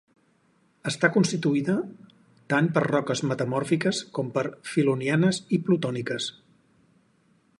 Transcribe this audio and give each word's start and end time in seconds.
Està 0.91 1.09
constituïda 1.17 1.75
tant 2.53 2.69
per 2.77 2.83
roques 2.87 3.21
metamòrfiques 3.33 4.01
com 4.19 4.33
filonianes 4.73 5.43
i 5.59 5.63
plutòniques. 5.69 6.33